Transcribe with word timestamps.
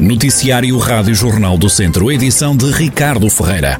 Noticiário 0.00 0.78
Rádio 0.78 1.14
Jornal 1.14 1.58
do 1.58 1.68
Centro, 1.68 2.10
edição 2.10 2.56
de 2.56 2.72
Ricardo 2.72 3.28
Ferreira. 3.28 3.78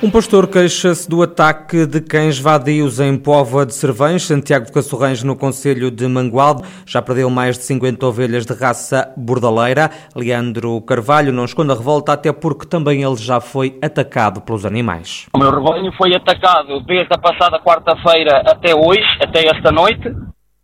Um 0.00 0.08
pastor 0.08 0.46
queixa-se 0.46 1.10
do 1.10 1.20
ataque 1.20 1.84
de 1.84 2.00
cães 2.00 2.38
vadios 2.38 3.00
em 3.00 3.18
Póvoa 3.18 3.66
de 3.66 3.74
Cervães, 3.74 4.22
Santiago 4.22 4.66
de 4.66 4.72
Cassorrães, 4.72 5.24
no 5.24 5.34
Conselho 5.34 5.90
de 5.90 6.06
Mangualde. 6.06 6.62
Já 6.86 7.02
perdeu 7.02 7.28
mais 7.28 7.58
de 7.58 7.64
50 7.64 8.06
ovelhas 8.06 8.46
de 8.46 8.54
raça 8.54 9.12
bordaleira. 9.16 9.90
Leandro 10.14 10.80
Carvalho 10.82 11.32
não 11.32 11.44
esconde 11.44 11.72
a 11.72 11.74
revolta, 11.74 12.12
até 12.12 12.32
porque 12.32 12.68
também 12.68 13.02
ele 13.02 13.16
já 13.16 13.40
foi 13.40 13.76
atacado 13.82 14.40
pelos 14.42 14.64
animais. 14.64 15.26
O 15.34 15.38
meu 15.38 15.50
rebanho 15.50 15.90
foi 15.98 16.14
atacado 16.14 16.80
desde 16.86 17.12
a 17.12 17.18
passada 17.18 17.58
quarta-feira 17.58 18.44
até 18.46 18.72
hoje, 18.72 19.02
até 19.20 19.48
esta 19.48 19.72
noite 19.72 20.08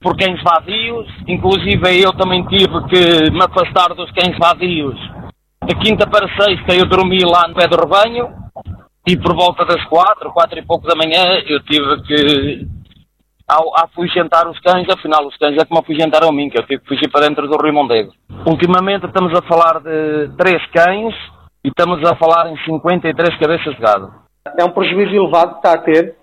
por 0.00 0.16
cães 0.16 0.40
vadios, 0.42 1.06
inclusive 1.26 2.02
eu 2.02 2.12
também 2.12 2.44
tive 2.46 2.84
que 2.88 3.30
me 3.30 3.42
afastar 3.42 3.94
dos 3.94 4.10
cães 4.12 4.36
vadios. 4.38 4.98
De 5.64 5.74
quinta 5.76 6.08
para 6.08 6.28
sexta 6.40 6.74
eu 6.74 6.86
dormi 6.86 7.18
lá 7.24 7.48
no 7.48 7.54
pé 7.54 7.66
do 7.66 7.76
rebanho 7.76 8.28
e 9.06 9.16
por 9.16 9.34
volta 9.34 9.64
das 9.64 9.84
quatro, 9.86 10.30
quatro 10.32 10.58
e 10.58 10.64
pouco 10.64 10.86
da 10.86 10.94
manhã 10.94 11.42
eu 11.46 11.60
tive 11.64 12.02
que 12.02 12.66
ao 13.48 13.72
afugentar 13.80 14.46
os 14.46 14.58
cães, 14.60 14.86
afinal 14.88 15.26
os 15.26 15.36
cães 15.36 15.56
é 15.58 15.64
que 15.64 15.72
me 15.72 15.80
afugentaram 15.80 16.28
a 16.28 16.32
mim, 16.32 16.50
que 16.50 16.58
eu 16.58 16.66
tive 16.66 16.82
que 16.82 16.88
fugir 16.88 17.10
para 17.10 17.26
dentro 17.26 17.48
do 17.48 17.56
Rio 17.56 17.72
Mondego. 17.72 18.12
Ultimamente 18.46 19.06
estamos 19.06 19.32
a 19.36 19.42
falar 19.42 19.80
de 19.80 20.28
três 20.36 20.64
cães 20.66 21.14
e 21.64 21.68
estamos 21.68 21.98
a 22.06 22.14
falar 22.16 22.52
em 22.52 22.56
53 22.64 23.38
cabeças 23.38 23.74
de 23.74 23.80
gado. 23.80 24.12
É 24.58 24.64
um 24.64 24.70
prejuízo 24.70 25.14
elevado 25.14 25.52
que 25.52 25.66
está 25.66 25.72
a 25.72 25.78
ter? 25.78 26.14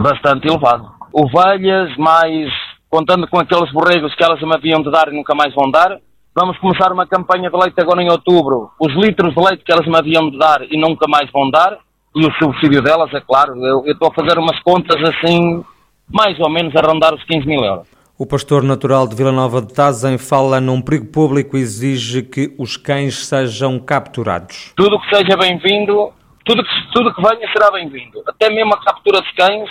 Bastante 0.00 0.46
elevado. 0.48 0.88
Ovelhas, 1.12 1.96
mais 1.96 2.48
contando 2.90 3.28
com 3.28 3.38
aqueles 3.38 3.70
borregos 3.72 4.14
que 4.14 4.24
elas 4.24 4.40
me 4.40 4.54
haviam 4.54 4.80
de 4.82 4.90
dar 4.90 5.08
e 5.08 5.16
nunca 5.16 5.34
mais 5.34 5.54
vão 5.54 5.70
dar. 5.70 5.98
Vamos 6.34 6.58
começar 6.58 6.92
uma 6.92 7.06
campanha 7.06 7.50
de 7.50 7.56
leite 7.56 7.80
agora 7.80 8.02
em 8.02 8.10
outubro. 8.10 8.70
Os 8.80 8.92
litros 8.94 9.34
de 9.34 9.40
leite 9.40 9.64
que 9.64 9.72
elas 9.72 9.86
me 9.86 9.96
haviam 9.96 10.30
de 10.30 10.38
dar 10.38 10.62
e 10.62 10.80
nunca 10.80 11.06
mais 11.08 11.30
vão 11.32 11.50
dar, 11.50 11.78
e 12.14 12.26
o 12.26 12.32
subsídio 12.34 12.82
delas, 12.82 13.12
é 13.12 13.20
claro. 13.20 13.54
Eu, 13.64 13.84
estou 13.86 14.08
a 14.08 14.14
fazer 14.14 14.38
umas 14.38 14.60
contas 14.62 14.96
assim, 15.08 15.64
mais 16.10 16.38
ou 16.40 16.50
menos 16.50 16.74
a 16.74 16.80
rondar 16.80 17.14
os 17.14 17.22
15 17.24 17.46
mil 17.46 17.62
euros. 17.62 17.86
O 18.18 18.26
pastor 18.26 18.62
natural 18.62 19.06
de 19.06 19.14
Vila 19.14 19.30
Nova 19.30 19.60
de 19.60 19.72
Tazem 19.72 20.18
fala 20.18 20.60
num 20.60 20.82
perigo 20.82 21.06
público 21.06 21.56
e 21.56 21.60
exige 21.60 22.22
que 22.22 22.52
os 22.58 22.76
cães 22.76 23.26
sejam 23.26 23.78
capturados. 23.78 24.72
Tudo 24.76 24.98
que 25.00 25.16
seja 25.16 25.36
bem-vindo, 25.36 26.12
tudo 26.44 26.64
que, 26.64 26.92
tudo 26.92 27.14
que 27.14 27.22
venha 27.22 27.48
será 27.52 27.70
bem-vindo. 27.70 28.20
Até 28.26 28.50
mesmo 28.50 28.74
a 28.74 28.84
captura 28.84 29.20
de 29.22 29.32
cães 29.34 29.70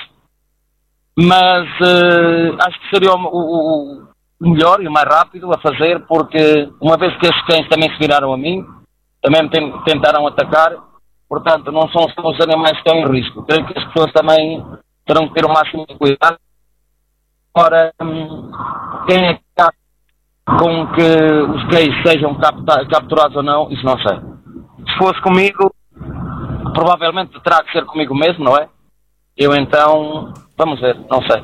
mas 1.19 1.67
uh, 1.81 2.57
acho 2.61 2.79
que 2.79 2.89
seria 2.93 3.11
o, 3.11 3.17
o, 3.17 4.03
o, 4.39 4.49
melhor 4.49 4.79
e 4.83 4.87
o 4.87 4.91
mais 4.91 5.07
rápido 5.07 5.51
a 5.51 5.57
fazer, 5.59 6.05
porque 6.07 6.71
uma 6.79 6.95
vez 6.95 7.17
que 7.17 7.25
estes 7.25 7.43
cães 7.47 7.67
também 7.69 7.89
se 7.89 7.97
viraram 7.97 8.31
a 8.31 8.37
mim, 8.37 8.63
também 9.19 9.41
me 9.41 9.83
tentaram 9.83 10.27
atacar, 10.27 10.75
portanto 11.27 11.71
não 11.71 11.89
são 11.89 12.07
só 12.09 12.29
os 12.29 12.39
animais 12.39 12.73
que 12.73 12.88
estão 12.88 12.99
em 12.99 13.11
risco. 13.11 13.43
Creio 13.43 13.65
que 13.65 13.79
as 13.79 13.85
pessoas 13.85 14.13
também 14.13 14.63
terão 15.07 15.27
que 15.27 15.33
ter 15.33 15.45
o 15.45 15.49
máximo 15.49 15.88
de 15.88 15.95
cuidado. 15.95 16.38
Ora, 17.55 17.91
hum, 17.99 18.51
quem 19.07 19.25
é 19.25 19.33
que 19.33 19.41
está 19.49 19.71
com 20.45 20.88
que 20.93 21.01
os 21.01 21.63
cães 21.71 22.03
sejam 22.05 22.35
capturados 22.35 23.35
ou 23.35 23.41
não, 23.41 23.71
isso 23.71 23.83
não 23.83 23.97
sei. 23.97 24.19
Se 24.88 24.97
fosse 24.99 25.19
comigo, 25.21 25.73
provavelmente 26.75 27.39
terá 27.41 27.63
que 27.63 27.71
ser 27.71 27.85
comigo 27.85 28.13
mesmo, 28.13 28.43
não 28.43 28.55
é? 28.55 28.69
Eu 29.38 29.53
então 29.53 30.33
Vamos 30.57 30.81
ver, 30.81 30.97
não 31.09 31.21
sei. 31.21 31.43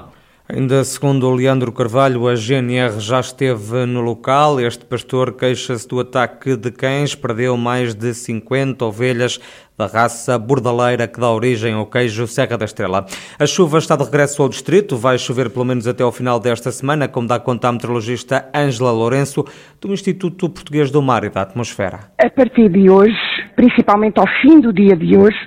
Ainda 0.49 0.83
segundo 0.83 1.27
o 1.27 1.33
Leandro 1.33 1.71
Carvalho, 1.71 2.27
a 2.27 2.35
GNR 2.35 2.99
já 2.99 3.19
esteve 3.19 3.85
no 3.85 4.01
local. 4.01 4.59
Este 4.59 4.83
pastor 4.83 5.33
queixa-se 5.33 5.87
do 5.87 5.99
ataque 5.99 6.57
de 6.57 6.71
cães, 6.71 7.15
perdeu 7.15 7.55
mais 7.55 7.93
de 7.93 8.13
50 8.13 8.83
ovelhas 8.83 9.39
da 9.77 9.85
raça 9.85 10.37
bordaleira 10.37 11.07
que 11.07 11.19
dá 11.19 11.29
origem 11.29 11.73
ao 11.73 11.85
queijo 11.85 12.27
Serra 12.27 12.57
da 12.57 12.65
Estrela. 12.65 13.05
A 13.39 13.45
chuva 13.45 13.77
está 13.77 13.95
de 13.95 14.03
regresso 14.03 14.41
ao 14.41 14.49
distrito, 14.49 14.97
vai 14.97 15.17
chover 15.17 15.49
pelo 15.49 15.65
menos 15.65 15.87
até 15.87 16.03
ao 16.03 16.11
final 16.11 16.39
desta 16.39 16.71
semana, 16.71 17.07
como 17.07 17.27
dá 17.27 17.39
conta 17.39 17.69
a 17.69 17.71
meteorologista 17.71 18.49
Ângela 18.53 18.91
Lourenço, 18.91 19.45
do 19.79 19.93
Instituto 19.93 20.49
Português 20.49 20.91
do 20.91 21.01
Mar 21.01 21.23
e 21.23 21.29
da 21.29 21.43
Atmosfera. 21.43 22.11
A 22.17 22.29
partir 22.29 22.69
de 22.69 22.89
hoje, 22.89 23.15
principalmente 23.55 24.19
ao 24.19 24.27
fim 24.41 24.59
do 24.59 24.73
dia 24.73 24.95
de 24.95 25.17
hoje, 25.17 25.37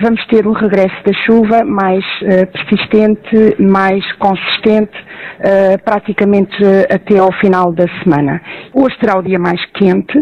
vamos 0.00 0.24
ter 0.26 0.46
um 0.46 0.52
regresso 0.52 0.96
da 1.04 1.12
chuva 1.24 1.64
mais 1.64 2.04
uh, 2.22 2.46
persistente, 2.52 3.56
mais 3.58 4.04
consistente, 4.12 4.96
uh, 4.98 5.82
praticamente 5.84 6.62
uh, 6.62 6.94
até 6.94 7.18
ao 7.18 7.32
final 7.34 7.72
da 7.72 7.86
semana. 8.02 8.40
Hoje 8.72 8.96
será 9.00 9.18
o 9.18 9.22
dia 9.22 9.38
mais 9.38 9.64
quente, 9.74 10.18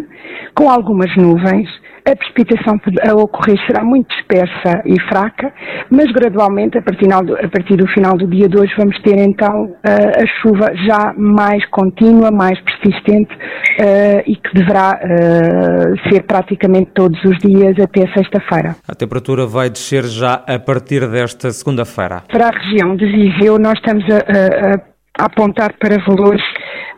com 0.55 0.69
algumas 0.69 1.15
nuvens, 1.17 1.69
a 2.11 2.17
precipitação 2.17 2.81
a 3.09 3.15
ocorrer 3.15 3.59
será 3.67 3.85
muito 3.85 4.09
dispersa 4.15 4.83
e 4.85 5.01
fraca, 5.09 5.53
mas 5.91 6.11
gradualmente, 6.13 6.79
a 6.79 6.83
partir, 6.83 7.07
do, 7.07 7.35
a 7.35 7.49
partir 7.49 7.77
do 7.77 7.87
final 7.89 8.17
do 8.17 8.27
dia 8.27 8.49
de 8.49 8.59
hoje, 8.59 8.73
vamos 8.77 9.01
ter 9.03 9.19
então 9.19 9.77
a 9.85 10.27
chuva 10.41 10.73
já 10.87 11.13
mais 11.17 11.65
contínua, 11.67 12.31
mais 12.31 12.59
persistente 12.61 13.33
uh, 13.35 14.23
e 14.27 14.37
que 14.37 14.55
deverá 14.55 14.99
uh, 15.03 16.11
ser 16.11 16.23
praticamente 16.23 16.91
todos 16.95 17.23
os 17.25 17.39
dias 17.39 17.77
até 17.79 18.07
sexta-feira. 18.13 18.77
A 18.89 18.95
temperatura 18.95 19.47
vai 19.47 19.71
descer 19.71 20.05
já 20.05 20.43
a 20.47 20.59
partir 20.59 21.07
desta 21.09 21.51
segunda-feira. 21.51 22.23
Para 22.31 22.49
a 22.49 22.51
região 22.51 22.97
de 22.97 23.07
Viseu, 23.07 23.59
nós 23.59 23.75
estamos 23.75 24.05
a, 24.11 24.17
a, 24.17 25.23
a 25.23 25.27
apontar 25.27 25.75
para 25.79 26.03
valores 26.05 26.43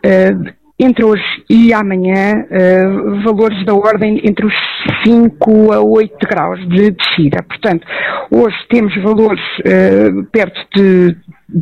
uh, 0.05 0.62
entre 0.79 1.05
hoje 1.05 1.23
e 1.49 1.71
amanhã, 1.71 2.45
uh, 2.45 3.21
valores 3.23 3.63
da 3.65 3.73
ordem 3.73 4.19
entre 4.23 4.45
os 4.45 4.53
5 5.05 5.71
a 5.71 5.79
8 5.81 6.27
graus 6.27 6.59
de 6.67 6.91
descida. 6.91 7.43
Portanto, 7.43 7.85
hoje 8.31 8.55
temos 8.69 8.95
valores 9.03 9.41
uh, 9.59 10.23
perto 10.31 10.59
de 10.75 11.15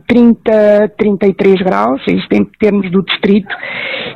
30, 0.08 0.94
33 0.98 1.62
graus, 1.62 2.02
isto 2.08 2.34
em 2.34 2.46
termos 2.60 2.90
do 2.92 3.04
distrito, 3.04 3.54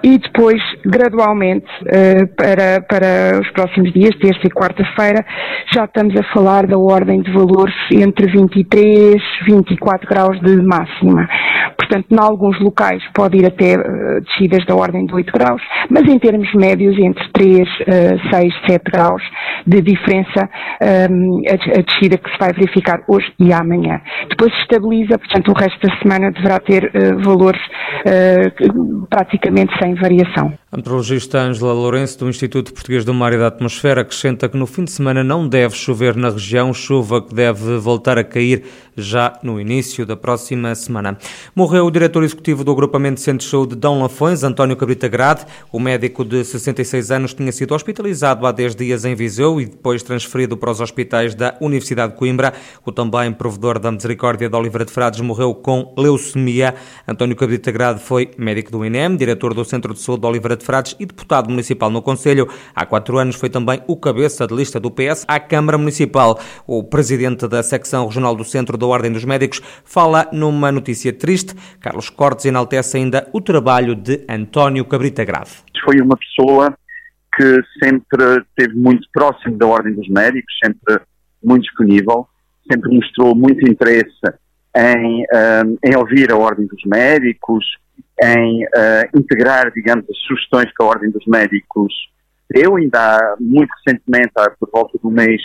e 0.02 0.18
depois, 0.18 0.62
gradualmente, 0.86 1.68
uh, 1.82 2.28
para, 2.36 2.82
para 2.82 3.42
os 3.42 3.52
próximos 3.52 3.92
dias, 3.92 4.16
terça 4.18 4.42
e 4.46 4.50
quarta-feira, 4.50 5.26
já 5.74 5.84
estamos 5.84 6.16
a 6.16 6.24
falar 6.34 6.66
da 6.68 6.78
ordem 6.78 7.22
de 7.22 7.32
valores 7.34 7.76
entre 7.92 8.28
23, 8.28 9.22
24 9.46 10.08
graus 10.08 10.40
de 10.40 10.56
máxima. 10.62 11.28
Portanto, 11.88 12.08
em 12.12 12.20
alguns 12.20 12.60
locais 12.60 13.04
pode 13.14 13.38
ir 13.38 13.46
até 13.46 13.78
uh, 13.78 14.22
descidas 14.22 14.66
da 14.66 14.76
ordem 14.76 15.06
de 15.06 15.14
8 15.14 15.32
graus, 15.32 15.62
mas 15.90 16.04
em 16.04 16.18
termos 16.18 16.52
médios, 16.54 16.98
entre 16.98 17.24
3, 17.32 17.60
uh, 17.60 18.30
6, 18.34 18.54
7 18.68 18.92
graus 18.92 19.22
de 19.68 19.82
diferença 19.82 20.50
um, 21.10 21.42
a, 21.48 21.80
a 21.80 21.82
descida 21.82 22.18
que 22.18 22.30
se 22.30 22.38
vai 22.40 22.54
verificar 22.54 23.02
hoje 23.08 23.32
e 23.40 23.52
amanhã. 23.52 24.00
Depois 24.30 24.54
se 24.54 24.62
estabiliza, 24.62 25.18
portanto, 25.18 25.52
o 25.52 25.54
resto 25.54 25.88
da 25.88 25.98
semana 26.00 26.32
deverá 26.32 26.60
ter 26.60 26.86
uh, 26.86 27.24
valores 27.24 27.62
uh, 27.62 29.08
praticamente 29.08 29.74
sem 29.82 29.96
variação. 29.96 30.54
A 30.72 30.78
meteorologista 30.78 31.40
Ângela 31.40 31.74
Lourenço, 31.74 32.20
do 32.20 32.30
Instituto 32.30 32.74
Português 32.74 33.06
do 33.06 33.14
Mar 33.14 33.34
e 33.34 33.38
da 33.38 33.48
Atmosfera, 33.48 34.02
acrescenta 34.02 34.50
que 34.50 34.58
no 34.58 34.68
fim 34.68 34.84
de 34.84 34.92
semana 34.92 35.24
não 35.24 35.48
deve 35.48 35.76
chover 35.76 36.16
na 36.16 36.30
região, 36.30 36.74
chuva 36.74 37.22
que 37.22 37.34
deve 37.34 37.78
voltar 37.78 38.18
a 38.18 38.24
cair 38.24 38.64
já 38.96 39.38
no 39.44 39.60
início 39.60 40.06
da 40.06 40.16
próxima 40.16 40.74
semana. 40.76 41.18
Morreu 41.56 41.86
o 41.86 41.92
diretor 41.92 42.24
executivo 42.24 42.64
do 42.64 42.72
agrupamento 42.72 43.16
de 43.16 43.22
Centros 43.22 43.46
de 43.46 43.52
Saúde 43.52 43.76
Dão 43.76 44.02
Lafões, 44.02 44.44
António 44.44 44.76
Cabrita 44.76 45.08
Grade. 45.08 45.46
O 45.72 45.80
médico 45.80 46.24
de 46.24 46.44
66 46.44 47.12
anos 47.12 47.34
tinha 47.34 47.52
sido 47.52 47.74
hospitalizado 47.74 48.46
há 48.46 48.52
10 48.52 48.76
dias 48.76 49.06
em 49.06 49.16
Viseu 49.16 49.60
e 49.60 49.66
depois 49.66 50.02
transferido 50.04 50.56
para 50.56 50.72
os 50.72 50.80
hospitais 50.80 51.36
da 51.36 51.56
Universidade 51.60 52.14
de 52.14 52.20
Coimbra. 52.20 52.54
O 52.86 52.92
também 52.92 53.32
provedor 53.32 53.80
da 53.80 53.92
Misericórdia 53.92 54.50
de 54.50 54.56
Oliveira 54.56 54.86
de 54.86 54.92
Frades 54.92 55.20
morreu 55.20 55.54
com 55.54 55.94
leucemia. 55.98 56.76
António 57.08 57.36
Cabrita 57.36 57.72
Grade 57.72 58.00
foi 58.00 58.32
médico 58.38 58.72
do 58.72 58.86
INEM, 58.86 59.16
diretor 59.16 59.54
do 59.54 59.66
Centro 59.66 59.94
de 59.94 60.00
Saúde 60.00 60.22
de 60.22 60.28
Oliveira 60.28 60.56
de 60.56 60.64
Frades 60.64 60.96
e 61.00 61.06
deputado 61.06 61.50
municipal 61.50 61.90
no 61.90 62.02
Conselho. 62.02 62.48
Há 62.74 62.86
quatro 62.86 63.18
anos 63.18 63.36
foi 63.36 63.50
também 63.50 63.82
o 63.88 63.98
cabeça 63.98 64.48
de 64.48 64.56
lista 64.56 64.80
do 64.80 64.92
PS 64.92 65.26
à 65.28 65.40
Câmara 65.40 65.78
Municipal. 65.78 66.40
O 66.66 66.84
presidente 66.84 67.48
da 67.48 67.62
secção 67.64 68.06
regional 68.06 68.36
do 68.36 68.44
Centro 68.44 68.78
da 68.86 68.92
Ordem 68.92 69.12
dos 69.12 69.26
Médicos 69.26 69.60
fala 69.84 70.30
numa 70.32 70.72
notícia 70.72 71.12
triste. 71.12 71.56
Carlos 71.80 72.10
Cortes 72.10 72.46
enaltece 72.46 72.98
ainda 72.98 73.28
o 73.34 73.42
trabalho 73.42 73.96
de 73.96 74.24
António 74.30 74.86
Cabrita 74.86 75.26
Grave. 75.26 75.52
Foi 75.84 76.00
uma 76.00 76.16
pessoa 76.16 76.78
que 77.36 77.62
sempre 77.84 78.44
esteve 78.50 78.76
muito 78.76 79.08
próximo 79.12 79.58
da 79.58 79.66
Ordem 79.66 79.94
dos 79.94 80.08
Médicos, 80.08 80.54
sempre 80.64 81.02
muito 81.44 81.64
disponível, 81.64 82.28
sempre 82.72 82.96
mostrou 82.96 83.36
muito 83.36 83.68
interesse 83.70 84.22
em, 84.76 85.24
um, 85.24 85.78
em 85.84 85.98
ouvir 85.98 86.32
a 86.32 86.38
Ordem 86.38 86.68
dos 86.68 86.82
Médicos, 86.86 87.66
em 88.22 88.64
uh, 88.66 89.18
integrar, 89.18 89.72
digamos, 89.74 90.06
as 90.10 90.18
sugestões 90.20 90.66
que 90.66 90.84
a 90.84 90.86
Ordem 90.86 91.12
dos 91.12 91.26
Médicos 91.28 91.94
deu. 92.50 92.76
Ainda 92.76 93.00
há, 93.00 93.36
muito 93.40 93.70
recentemente, 93.86 94.32
por 94.60 94.70
volta 94.72 94.98
do 95.02 95.12
mês, 95.12 95.42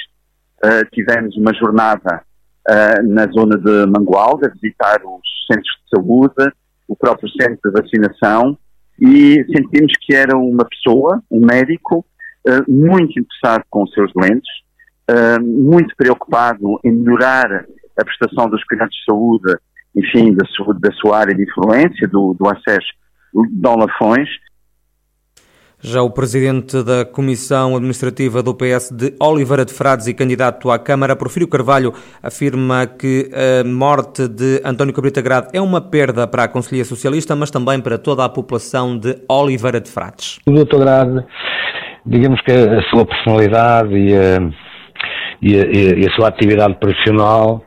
uh, 0.64 0.88
tivemos 0.92 1.36
uma 1.36 1.52
jornada 1.54 2.22
uh, 2.68 3.06
na 3.06 3.26
zona 3.26 3.56
de 3.58 3.86
Mangualde, 3.86 4.46
a 4.46 4.50
visitar 4.50 5.00
os 5.04 5.46
centros 5.46 5.72
de 5.82 5.96
saúde, 5.96 6.52
o 6.88 6.96
próprio 6.96 7.28
centro 7.30 7.58
de 7.64 7.80
vacinação, 7.80 8.58
e 9.00 9.44
sentimos 9.54 9.92
que 10.00 10.14
era 10.14 10.36
uma 10.36 10.64
pessoa, 10.64 11.22
um 11.30 11.44
médico, 11.44 12.04
uh, 12.46 12.70
muito 12.70 13.18
interessado 13.18 13.64
com 13.70 13.84
os 13.84 13.92
seus 13.92 14.12
doentes, 14.12 14.50
uh, 15.10 15.42
muito 15.42 15.94
preocupado 15.96 16.78
em 16.84 16.92
melhorar 16.92 17.64
a 17.98 18.04
prestação 18.04 18.48
dos 18.48 18.62
cuidados 18.64 18.94
de 18.94 19.04
saúde, 19.04 19.56
enfim, 19.94 20.34
da 20.34 20.46
sua, 20.46 20.74
da 20.78 20.92
sua 20.92 21.18
área 21.18 21.34
de 21.34 21.42
influência, 21.42 22.06
do, 22.08 22.34
do 22.34 22.48
acesso 22.48 22.88
Dom 23.52 23.76
Lafões, 23.76 24.28
já 25.82 26.02
o 26.02 26.10
presidente 26.10 26.82
da 26.82 27.04
Comissão 27.04 27.74
Administrativa 27.74 28.42
do 28.42 28.54
PS 28.54 28.90
de 28.90 29.14
Oliveira 29.18 29.64
de 29.64 29.72
Frades 29.72 30.06
e 30.06 30.14
candidato 30.14 30.70
à 30.70 30.78
Câmara, 30.78 31.16
Porfírio 31.16 31.48
Carvalho, 31.48 31.92
afirma 32.22 32.86
que 32.86 33.30
a 33.32 33.66
morte 33.66 34.28
de 34.28 34.60
António 34.64 34.92
Cabrita 34.92 35.22
Grade 35.22 35.48
é 35.52 35.60
uma 35.60 35.80
perda 35.80 36.26
para 36.26 36.44
a 36.44 36.48
Conselhia 36.48 36.84
Socialista, 36.84 37.34
mas 37.34 37.50
também 37.50 37.80
para 37.80 37.96
toda 37.96 38.24
a 38.24 38.28
população 38.28 38.98
de 38.98 39.16
Oliveira 39.28 39.80
de 39.80 39.90
Frades. 39.90 40.38
O 40.46 40.52
doutor 40.52 40.80
Grade, 40.80 41.24
digamos 42.04 42.40
que 42.42 42.52
a 42.52 42.82
sua 42.90 43.06
personalidade 43.06 43.96
e 43.96 44.14
a, 44.14 44.50
e 45.40 45.56
a, 45.56 45.98
e 45.98 46.06
a 46.06 46.10
sua 46.14 46.28
atividade 46.28 46.74
profissional 46.74 47.64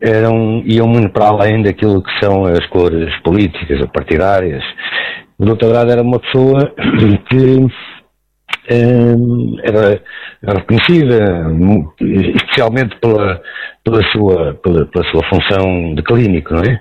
eram, 0.00 0.62
iam 0.66 0.86
muito 0.86 1.10
para 1.10 1.28
além 1.28 1.62
daquilo 1.62 2.02
que 2.02 2.10
são 2.22 2.44
as 2.44 2.66
cores 2.66 3.10
políticas 3.22 3.80
ou 3.80 3.88
partidárias 3.88 4.62
o 5.44 5.54
Dr. 5.54 5.68
Grado 5.68 5.90
era 5.90 6.02
uma 6.02 6.18
pessoa 6.18 6.72
que 7.28 7.66
um, 8.70 9.56
era, 9.62 10.00
era, 10.42 10.58
reconhecida 10.58 11.46
especialmente 12.34 12.96
pela, 12.98 13.40
pela, 13.84 14.02
sua, 14.10 14.54
pela, 14.54 14.86
pela, 14.86 15.04
sua 15.10 15.22
função 15.28 15.94
de 15.94 16.02
clínico, 16.02 16.54
não 16.54 16.62
é? 16.62 16.80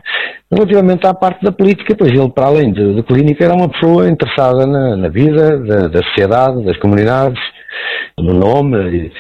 Relativamente 0.52 1.06
à 1.06 1.14
parte 1.14 1.44
da 1.44 1.52
política, 1.52 1.96
pois 1.98 2.12
ele, 2.12 2.30
para 2.30 2.46
além 2.46 2.72
de, 2.72 3.02
de 3.02 3.44
era 3.44 3.54
uma 3.54 3.68
pessoa 3.68 4.08
interessada 4.08 4.66
na, 4.66 4.96
na 4.96 5.10
vida 5.10 5.58
da, 5.60 5.88
da, 5.88 6.04
sociedade, 6.04 6.64
das 6.64 6.78
comunidades, 6.78 7.42
no 8.18 8.34
nome 8.34 9.12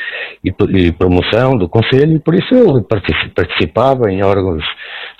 e, 0.44 0.50
e, 0.50 0.88
e, 0.88 0.92
promoção 0.92 1.58
do 1.58 1.68
Conselho, 1.68 2.16
e 2.16 2.20
por 2.20 2.36
isso 2.36 2.54
ele 2.54 2.86
participava 3.36 4.12
em 4.12 4.24
órgãos 4.24 4.64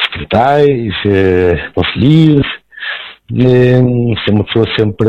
secretais, 0.04 0.94
eh, 1.06 1.72
conselheiros, 1.74 2.46
ser 3.32 4.32
uma 4.32 4.44
pessoa 4.44 4.66
sempre, 4.78 5.08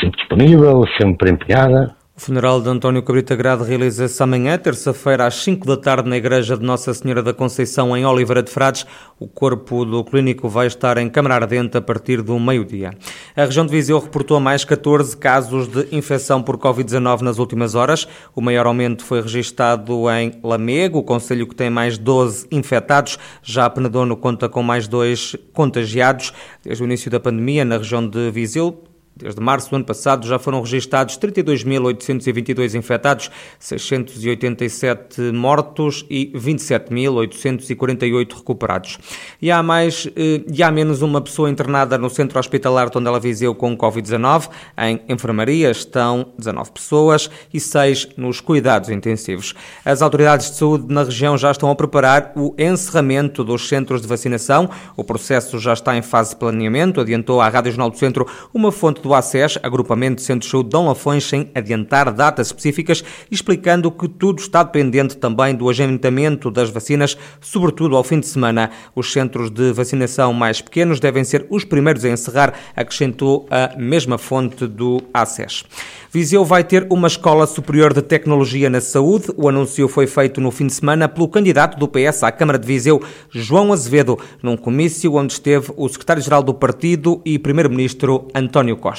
sempre 0.00 0.18
disponível, 0.18 0.84
sempre 1.00 1.30
empenhada. 1.30 1.94
O 2.16 2.20
funeral 2.20 2.60
de 2.60 2.68
António 2.68 3.02
Cabrita 3.02 3.34
Grade 3.34 3.64
realiza-se 3.64 4.22
amanhã, 4.22 4.58
terça-feira, 4.58 5.26
às 5.26 5.36
5 5.36 5.66
da 5.66 5.76
tarde, 5.78 6.06
na 6.06 6.18
Igreja 6.18 6.54
de 6.54 6.62
Nossa 6.62 6.92
Senhora 6.92 7.22
da 7.22 7.32
Conceição, 7.32 7.96
em 7.96 8.04
Oliveira 8.04 8.42
de 8.42 8.50
Frades. 8.50 8.84
O 9.18 9.26
corpo 9.26 9.86
do 9.86 10.04
clínico 10.04 10.46
vai 10.46 10.66
estar 10.66 10.98
em 10.98 11.08
Câmara 11.08 11.36
Ardente 11.36 11.78
a 11.78 11.80
partir 11.80 12.20
do 12.20 12.38
meio-dia. 12.38 12.90
A 13.36 13.44
região 13.44 13.64
de 13.64 13.70
Viseu 13.70 13.98
reportou 13.98 14.40
mais 14.40 14.64
14 14.64 15.16
casos 15.16 15.68
de 15.68 15.86
infecção 15.94 16.42
por 16.42 16.58
Covid-19 16.58 17.20
nas 17.20 17.38
últimas 17.38 17.76
horas. 17.76 18.08
O 18.34 18.40
maior 18.40 18.66
aumento 18.66 19.04
foi 19.04 19.22
registado 19.22 20.10
em 20.10 20.32
Lamego, 20.42 20.98
o 20.98 21.02
conselho 21.02 21.46
que 21.46 21.54
tem 21.54 21.70
mais 21.70 21.96
12 21.96 22.48
infectados. 22.50 23.18
Já 23.40 23.70
Penedono 23.70 24.16
conta 24.16 24.48
com 24.48 24.62
mais 24.64 24.88
dois 24.88 25.36
contagiados. 25.52 26.32
Desde 26.64 26.82
o 26.82 26.86
início 26.86 27.08
da 27.08 27.20
pandemia, 27.20 27.64
na 27.64 27.78
região 27.78 28.06
de 28.06 28.30
Viseu, 28.32 28.82
Desde 29.20 29.40
março 29.40 29.70
do 29.70 29.76
ano 29.76 29.84
passado 29.84 30.26
já 30.26 30.38
foram 30.38 30.60
registados 30.60 31.18
32.822 31.18 32.74
infectados, 32.74 33.30
687 33.58 35.20
mortos 35.32 36.04
e 36.08 36.32
27.848 36.34 38.34
recuperados. 38.34 38.98
E 39.40 39.50
há 39.50 39.62
mais 39.62 40.08
eh, 40.16 40.42
e 40.52 40.62
há 40.62 40.70
menos 40.70 41.02
uma 41.02 41.20
pessoa 41.20 41.50
internada 41.50 41.98
no 41.98 42.08
centro 42.08 42.38
hospitalar 42.38 42.90
Tondela 42.90 43.20
Viseu 43.20 43.54
com 43.54 43.76
Covid-19. 43.76 44.48
Em 44.78 45.00
enfermaria 45.08 45.70
estão 45.70 46.32
19 46.38 46.70
pessoas 46.72 47.30
e 47.52 47.60
6 47.60 48.10
nos 48.16 48.40
cuidados 48.40 48.90
intensivos. 48.90 49.54
As 49.84 50.02
autoridades 50.02 50.50
de 50.50 50.56
saúde 50.56 50.92
na 50.92 51.04
região 51.04 51.36
já 51.36 51.50
estão 51.50 51.70
a 51.70 51.74
preparar 51.74 52.32
o 52.36 52.54
encerramento 52.58 53.44
dos 53.44 53.68
centros 53.68 54.00
de 54.00 54.08
vacinação. 54.08 54.68
O 54.96 55.04
processo 55.04 55.58
já 55.58 55.72
está 55.72 55.96
em 55.96 56.02
fase 56.02 56.30
de 56.30 56.36
planeamento, 56.36 57.00
adiantou 57.00 57.40
à 57.40 57.48
Rádio 57.48 57.72
Jornal 57.72 57.90
do 57.90 57.98
Centro 57.98 58.26
uma 58.52 58.72
fonte 58.72 59.00
do 59.00 59.09
do 59.10 59.14
ACES, 59.14 59.58
Agrupamento 59.60 60.16
de 60.16 60.22
Centros 60.22 60.46
de 60.46 60.52
Saúde 60.52 60.68
Dom 60.68 60.86
Lafões, 60.86 61.24
sem 61.24 61.50
adiantar 61.52 62.12
datas 62.12 62.46
específicas, 62.46 63.02
explicando 63.28 63.90
que 63.90 64.08
tudo 64.08 64.38
está 64.38 64.62
dependente 64.62 65.16
também 65.16 65.52
do 65.52 65.68
agendamento 65.68 66.48
das 66.48 66.70
vacinas, 66.70 67.18
sobretudo 67.40 67.96
ao 67.96 68.04
fim 68.04 68.20
de 68.20 68.28
semana. 68.28 68.70
Os 68.94 69.12
centros 69.12 69.50
de 69.50 69.72
vacinação 69.72 70.32
mais 70.32 70.60
pequenos 70.60 71.00
devem 71.00 71.24
ser 71.24 71.44
os 71.50 71.64
primeiros 71.64 72.04
a 72.04 72.10
encerrar, 72.10 72.54
acrescentou 72.76 73.48
a 73.50 73.76
mesma 73.76 74.16
fonte 74.16 74.68
do 74.68 75.02
ACES. 75.12 75.64
Viseu 76.12 76.44
vai 76.44 76.62
ter 76.62 76.86
uma 76.90 77.06
escola 77.06 77.46
superior 77.46 77.92
de 77.92 78.02
tecnologia 78.02 78.70
na 78.70 78.80
saúde. 78.80 79.26
O 79.36 79.48
anúncio 79.48 79.88
foi 79.88 80.06
feito 80.06 80.40
no 80.40 80.50
fim 80.50 80.66
de 80.66 80.72
semana 80.72 81.08
pelo 81.08 81.28
candidato 81.28 81.78
do 81.78 81.88
PS 81.88 82.22
à 82.22 82.32
Câmara 82.32 82.58
de 82.58 82.66
Viseu, 82.66 83.02
João 83.30 83.72
Azevedo, 83.72 84.18
num 84.42 84.56
comício 84.56 85.14
onde 85.14 85.32
esteve 85.32 85.72
o 85.76 85.88
secretário-geral 85.88 86.42
do 86.42 86.54
partido 86.54 87.20
e 87.24 87.38
primeiro-ministro 87.38 88.28
António 88.34 88.76
Costa. 88.76 88.89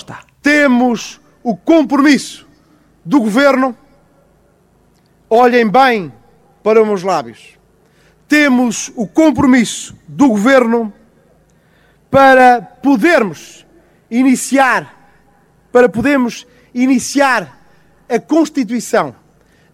Temos 0.41 1.19
o 1.43 1.55
compromisso 1.55 2.47
do 3.03 3.19
governo. 3.19 3.75
Olhem 5.29 5.67
bem 5.67 6.11
para 6.63 6.81
os 6.81 6.87
meus 6.87 7.03
lábios. 7.03 7.57
Temos 8.27 8.91
o 8.95 9.07
compromisso 9.07 9.95
do 10.07 10.29
governo 10.29 10.93
para 12.09 12.61
podermos 12.61 13.65
iniciar, 14.09 14.93
para 15.71 15.87
podermos 15.87 16.45
iniciar 16.73 17.59
a 18.09 18.19
constituição, 18.19 19.15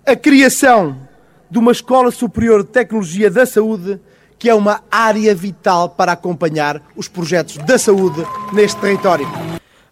a 0.06 0.16
criação 0.16 1.08
de 1.50 1.58
uma 1.58 1.72
Escola 1.72 2.12
Superior 2.12 2.64
de 2.64 2.70
Tecnologia 2.70 3.32
da 3.32 3.46
Saúde, 3.46 4.00
que 4.38 4.50
é 4.50 4.54
uma 4.54 4.84
área 4.92 5.34
vital 5.34 5.90
para 5.90 6.12
acompanhar 6.12 6.82
os 6.96 7.08
projetos 7.08 7.58
da 7.58 7.80
saúde 7.80 8.24
neste 8.54 8.80
território. 8.80 9.28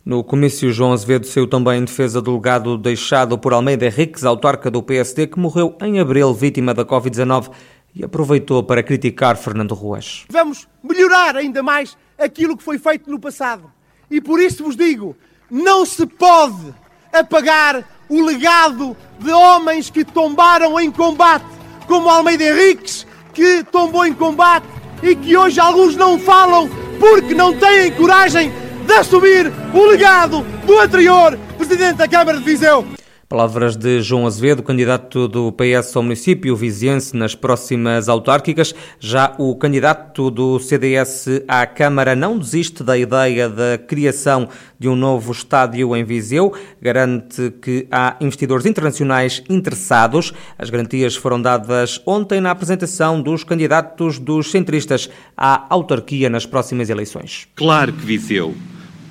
No 0.05 0.23
comício, 0.23 0.71
João 0.71 0.93
Azevedo 0.93 1.25
saiu 1.25 1.47
também 1.47 1.79
em 1.79 1.83
defesa 1.83 2.21
do 2.21 2.35
legado 2.35 2.77
deixado 2.77 3.39
por 3.39 3.53
Almeida 3.53 3.87
Henriques, 3.87 4.23
autarca 4.23 4.69
do 4.69 4.83
PSD, 4.83 5.25
que 5.25 5.39
morreu 5.39 5.75
em 5.81 5.99
abril 5.99 6.31
vítima 6.31 6.75
da 6.75 6.85
Covid-19 6.85 7.49
e 7.95 8.03
aproveitou 8.03 8.61
para 8.61 8.83
criticar 8.83 9.35
Fernando 9.35 9.73
Ruas. 9.73 10.23
Vamos 10.29 10.67
melhorar 10.83 11.35
ainda 11.35 11.63
mais 11.63 11.97
aquilo 12.19 12.55
que 12.55 12.61
foi 12.61 12.77
feito 12.77 13.09
no 13.09 13.19
passado. 13.19 13.71
E 14.11 14.21
por 14.21 14.39
isso 14.39 14.63
vos 14.63 14.75
digo, 14.75 15.17
não 15.49 15.83
se 15.87 16.05
pode 16.05 16.71
apagar 17.11 17.83
o 18.07 18.23
legado 18.23 18.95
de 19.17 19.31
homens 19.31 19.89
que 19.89 20.05
tombaram 20.05 20.79
em 20.79 20.91
combate, 20.91 21.47
como 21.87 22.09
Almeida 22.09 22.43
Henriques, 22.43 23.07
que 23.33 23.63
tombou 23.71 24.05
em 24.05 24.13
combate 24.13 24.67
e 25.01 25.15
que 25.15 25.35
hoje 25.35 25.59
alguns 25.59 25.95
não 25.95 26.19
falam 26.19 26.69
porque 26.99 27.33
não 27.33 27.57
têm 27.57 27.91
coragem 27.93 28.51
de 28.85 28.93
assumir 28.93 29.51
o 29.73 29.85
legado 29.85 30.45
do 30.65 30.79
anterior 30.79 31.37
Presidente 31.57 31.97
da 31.97 32.07
Câmara 32.07 32.37
de 32.37 32.43
Viseu. 32.43 32.85
Palavras 33.27 33.75
de 33.75 34.03
João 34.03 34.27
Azevedo, 34.27 34.61
candidato 34.61 35.27
do 35.27 35.51
PS 35.51 35.95
ao 35.95 36.03
município 36.03 36.55
viziense 36.55 37.17
nas 37.17 37.33
próximas 37.33 38.07
autárquicas. 38.07 38.75
Já 38.99 39.33
o 39.39 39.55
candidato 39.55 40.29
do 40.29 40.59
CDS 40.59 41.41
à 41.47 41.65
Câmara 41.65 42.15
não 42.15 42.37
desiste 42.37 42.83
da 42.83 42.95
ideia 42.95 43.49
da 43.49 43.79
criação 43.79 44.47
de 44.77 44.87
um 44.87 44.95
novo 44.95 45.31
estádio 45.31 45.95
em 45.95 46.03
Viseu. 46.03 46.53
Garante 46.79 47.51
que 47.59 47.87
há 47.89 48.15
investidores 48.21 48.67
internacionais 48.67 49.43
interessados. 49.49 50.31
As 50.55 50.69
garantias 50.69 51.15
foram 51.15 51.41
dadas 51.41 51.99
ontem 52.05 52.39
na 52.39 52.51
apresentação 52.51 53.19
dos 53.19 53.43
candidatos 53.43 54.19
dos 54.19 54.51
centristas 54.51 55.09
à 55.35 55.65
autarquia 55.73 56.29
nas 56.29 56.45
próximas 56.45 56.91
eleições. 56.91 57.47
Claro 57.55 57.91
que 57.91 58.05
Viseu 58.05 58.53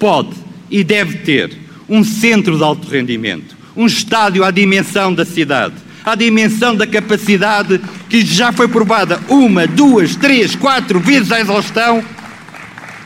pode 0.04 0.36
e 0.70 0.84
deve 0.84 1.16
ter 1.20 1.50
um 1.88 2.04
centro 2.04 2.58
de 2.58 2.62
alto 2.62 2.86
rendimento 2.90 3.56
um 3.74 3.86
estádio 3.86 4.44
à 4.44 4.50
dimensão 4.50 5.14
da 5.14 5.24
cidade, 5.24 5.76
à 6.04 6.14
dimensão 6.14 6.76
da 6.76 6.86
capacidade 6.86 7.80
que 8.10 8.22
já 8.22 8.52
foi 8.52 8.68
provada 8.68 9.18
uma, 9.30 9.66
duas, 9.66 10.14
três, 10.14 10.54
quatro 10.54 11.00
vezes 11.00 11.32
à 11.32 11.40
exaustão 11.40 12.04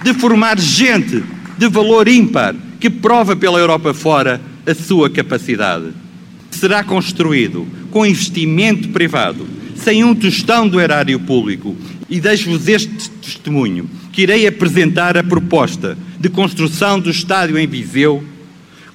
de 0.02 0.12
formar 0.14 0.59
gente 0.59 1.23
de 1.57 1.69
valor 1.69 2.09
ímpar 2.09 2.57
que 2.81 2.90
prova 2.90 3.37
pela 3.37 3.61
Europa 3.61 3.95
fora 3.95 4.40
a 4.67 4.75
sua 4.75 5.09
capacidade. 5.09 5.93
Será 6.50 6.83
construído 6.83 7.64
com 7.93 8.05
investimento 8.05 8.88
privado, 8.88 9.47
sem 9.76 10.02
um 10.02 10.17
tostão 10.17 10.69
do 10.69 10.81
erário 10.81 11.21
público. 11.21 11.76
E 12.11 12.21
deixo-vos 12.21 12.67
este 12.67 13.09
testemunho, 13.23 13.88
que 14.18 14.22
irei 14.22 14.48
apresentar 14.48 15.16
a 15.16 15.22
proposta 15.22 15.96
de 16.18 16.28
construção 16.28 16.98
do 16.98 17.08
estádio 17.08 17.56
em 17.56 17.68
Viseu 17.68 18.25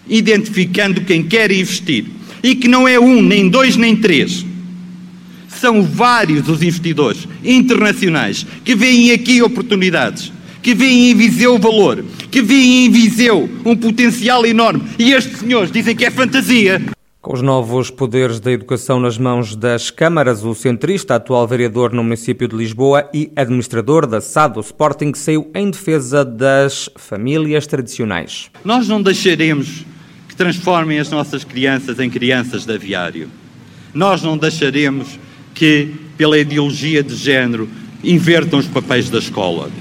identificando 0.06 1.00
quem 1.00 1.24
quer 1.24 1.50
investir. 1.50 2.08
E 2.44 2.53
que 2.53 2.68
não 2.68 2.86
é 2.86 3.00
um, 3.00 3.22
nem 3.22 3.48
dois, 3.48 3.77
nem 3.77 3.96
três. 3.96 4.46
São 5.48 5.82
vários 5.82 6.50
os 6.50 6.62
investidores 6.62 7.25
internacionais 7.42 8.46
que 8.65 8.75
veem 8.75 9.13
aqui 9.13 9.42
oportunidades, 9.42 10.30
que 10.62 10.75
vêem 10.75 11.12
em 11.12 11.15
Viseu 11.15 11.58
valor, 11.58 12.03
que 12.30 12.42
vêem 12.42 12.88
em 12.88 12.92
Viseu 12.92 13.50
um 13.63 13.77
potencial 13.77 14.46
enorme. 14.46 14.84
E 15.00 15.13
estes 15.13 15.39
senhores 15.39 15.72
dizem 15.72 15.96
que 15.96 16.03
é 16.03 16.12
fantasia. 16.12 16.82
Com 17.24 17.36
os 17.36 17.42
novos 17.42 17.89
poderes 17.89 18.42
da 18.42 18.51
educação 18.51 19.00
nas 19.00 19.18
mãos 19.18 19.56
das 19.56 19.89
câmaras, 19.89 20.44
o 20.44 20.53
centrista, 20.53 21.15
atual 21.15 21.48
vereador 21.48 21.94
no 21.94 22.03
município 22.03 22.50
de 22.50 22.53
Lisboa 22.53 23.10
e 23.13 23.32
administrador 23.34 24.06
da 24.06 24.20
SAD 24.20 24.56
do 24.56 24.60
Sporting, 24.60 25.13
saiu 25.13 25.50
em 25.56 25.72
defesa 25.72 26.25
das 26.25 26.89
famílias 26.98 27.65
tradicionais. 27.65 28.51
Nós 28.65 28.89
não 28.89 29.01
deixaremos 29.01 29.86
que 30.27 30.36
transformem 30.36 31.00
as 31.00 31.10
nossas 31.10 31.46
crianças 31.46 31.98
em 31.98 32.10
crianças 32.10 32.65
de 32.65 32.74
aviário. 32.74 33.30
Nós 33.94 34.22
não 34.22 34.38
deixaremos 34.38 35.18
que, 35.53 35.96
pela 36.18 36.38
ideologia 36.38 37.01
de 37.01 37.15
género, 37.15 37.70
invertam 38.03 38.60
os 38.60 38.68
papéis 38.68 39.10
da 39.10 39.20
escola. 39.20 39.72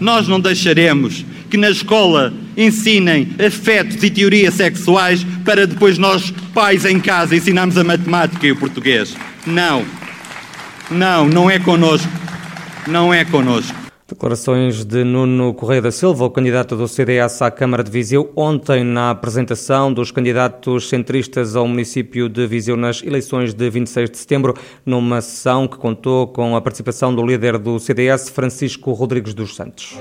Nós 0.00 0.26
não 0.26 0.40
deixaremos 0.40 1.26
que 1.56 1.60
na 1.60 1.70
escola 1.70 2.34
ensinem 2.54 3.28
afetos 3.44 4.02
e 4.04 4.10
teorias 4.10 4.52
sexuais 4.52 5.24
para 5.42 5.66
depois 5.66 5.96
nós, 5.96 6.30
pais 6.52 6.84
em 6.84 7.00
casa, 7.00 7.34
ensinarmos 7.34 7.78
a 7.78 7.82
matemática 7.82 8.46
e 8.46 8.52
o 8.52 8.56
português. 8.56 9.16
Não. 9.46 9.82
Não, 10.90 11.26
não 11.26 11.50
é 11.50 11.58
connosco. 11.58 12.12
Não 12.86 13.12
é 13.12 13.24
connosco. 13.24 13.74
Declarações 14.06 14.84
de 14.84 15.02
Nuno 15.02 15.54
Correia 15.54 15.80
da 15.80 15.90
Silva, 15.90 16.26
o 16.26 16.30
candidato 16.30 16.76
do 16.76 16.86
CDS 16.86 17.40
à 17.40 17.50
Câmara 17.50 17.82
de 17.82 17.90
Viseu, 17.90 18.30
ontem 18.36 18.84
na 18.84 19.10
apresentação 19.10 19.90
dos 19.90 20.10
candidatos 20.10 20.90
centristas 20.90 21.56
ao 21.56 21.66
município 21.66 22.28
de 22.28 22.46
Viseu 22.46 22.76
nas 22.76 23.02
eleições 23.02 23.54
de 23.54 23.70
26 23.70 24.10
de 24.10 24.18
setembro, 24.18 24.54
numa 24.84 25.22
sessão 25.22 25.66
que 25.66 25.78
contou 25.78 26.28
com 26.28 26.54
a 26.54 26.60
participação 26.60 27.14
do 27.14 27.24
líder 27.24 27.56
do 27.56 27.78
CDS, 27.78 28.28
Francisco 28.28 28.92
Rodrigues 28.92 29.32
dos 29.32 29.56
Santos. 29.56 29.94